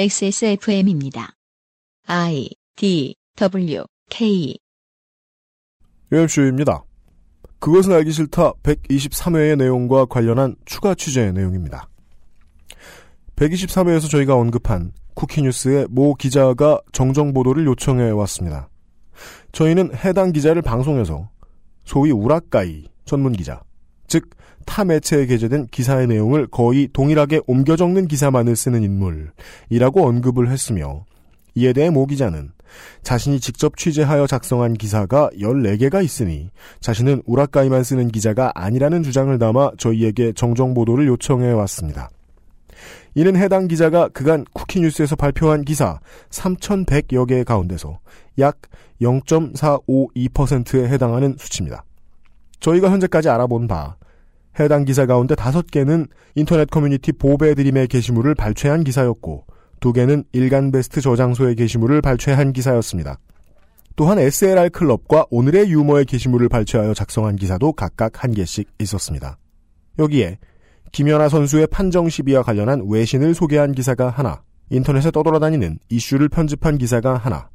[0.00, 1.32] XSFM입니다.
[2.06, 4.56] I D W K
[6.12, 6.84] UMC입니다.
[7.58, 11.88] 그것은 알기 싫다 123회의 내용과 관련한 추가 취재 내용입니다.
[13.34, 18.68] 123회에서 저희가 언급한 쿠키뉴스의 모 기자가 정정 보도를 요청해 왔습니다.
[19.50, 21.28] 저희는 해당 기자를 방송에서
[21.84, 23.64] 소위 우라카이 전문 기자,
[24.08, 24.38] 즉
[24.68, 31.06] 타 매체에 게재된 기사의 내용을 거의 동일하게 옮겨 적는 기사만을 쓰는 인물이라고 언급을 했으며
[31.54, 32.52] 이에 대해 모 기자는
[33.02, 40.34] 자신이 직접 취재하여 작성한 기사가 14개가 있으니 자신은 우라카이만 쓰는 기자가 아니라는 주장을 담아 저희에게
[40.34, 42.10] 정정 보도를 요청해 왔습니다.
[43.14, 47.98] 이는 해당 기자가 그간 쿠키뉴스에서 발표한 기사 3,100여 개 가운데서
[48.38, 48.58] 약
[49.00, 51.84] 0.452%에 해당하는 수치입니다.
[52.60, 53.96] 저희가 현재까지 알아본 바
[54.60, 59.46] 해당 기사 가운데 5개는 인터넷 커뮤니티 보배드림의 게시물을 발췌한 기사였고
[59.80, 63.18] 2개는 일간 베스트 저장소의 게시물을 발췌한 기사였습니다.
[63.96, 69.38] 또한 SLR 클럽과 오늘의 유머의 게시물을 발췌하여 작성한 기사도 각각 한 개씩 있었습니다.
[69.98, 70.38] 여기에
[70.92, 77.48] 김연아 선수의 판정 시비와 관련한 외신을 소개한 기사가 하나, 인터넷에 떠돌아다니는 이슈를 편집한 기사가 하나,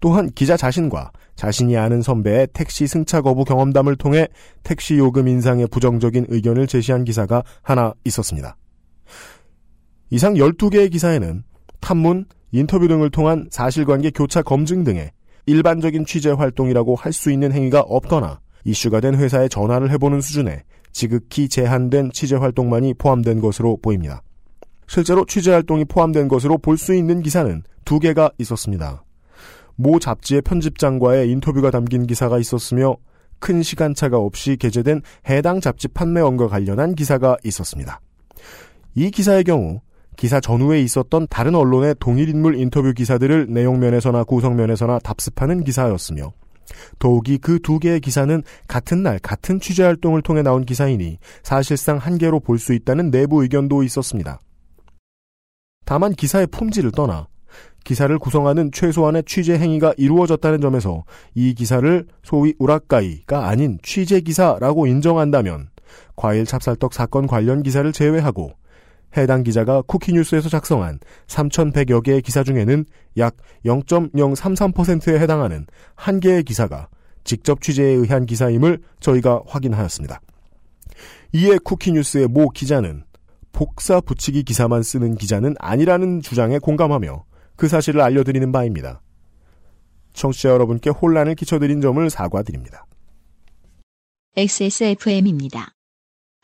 [0.00, 4.28] 또한 기자 자신과 자신이 아는 선배의 택시 승차 거부 경험담을 통해
[4.62, 8.56] 택시 요금 인상에 부정적인 의견을 제시한 기사가 하나 있었습니다.
[10.10, 11.44] 이상 12개의 기사에는
[11.80, 15.12] 탐문, 인터뷰 등을 통한 사실관계 교차 검증 등의
[15.46, 20.62] 일반적인 취재 활동이라고 할 수 있는 행위가 없거나 이슈가 된 회사에 전화를 해보는 수준의
[20.92, 24.22] 지극히 제한된 취재 활동만이 포함된 것으로 보입니다.
[24.86, 29.02] 실제로 취재 활동이 포함된 것으로 볼 수 있는 기사는 두 개가 있었습니다.
[29.80, 32.96] 모 잡지의 편집장과의 인터뷰가 담긴 기사가 있었으며
[33.38, 35.00] 큰 시간차가 없이 게재된
[35.30, 38.00] 해당 잡지 판매원과 관련한 기사가 있었습니다.
[38.94, 39.80] 이 기사의 경우
[40.16, 46.32] 기사 전후에 있었던 다른 언론의 동일 인물 인터뷰 기사들을 내용면에서나 구성면에서나 답습하는 기사였으며
[46.98, 52.18] 더욱이 그 두 개의 기사는 같은 날 같은 취재 활동을 통해 나온 기사이니 사실상 한
[52.18, 54.40] 개로 볼 수 있다는 내부 의견도 있었습니다.
[55.86, 57.29] 다만 기사의 품질을 떠나
[57.84, 61.04] 기사를 구성하는 최소한의 취재 행위가 이루어졌다는 점에서
[61.34, 65.70] 이 기사를 소위 우라카이가 아닌 취재 기사라고 인정한다면
[66.16, 68.52] 과일 찹쌀떡 사건 관련 기사를 제외하고
[69.16, 72.84] 해당 기자가 쿠키뉴스에서 작성한 3,100여 개의 기사 중에는
[73.18, 75.66] 약 0.033%에 해당하는
[75.96, 76.88] 한 개의 기사가
[77.24, 80.20] 직접 취재에 의한 기사임을 저희가 확인하였습니다.
[81.32, 83.04] 이에 쿠키뉴스의 모 기자는
[83.52, 87.24] 복사 붙이기 기사만 쓰는 기자는 아니라는 주장에 공감하며
[87.60, 89.02] 그 사실을 알려드리는 바입니다.
[90.14, 92.86] 청취자 여러분께 혼란을 끼쳐드린 점을 사과드립니다.
[94.34, 95.74] XSFM입니다.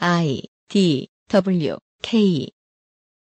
[0.00, 2.50] I D W K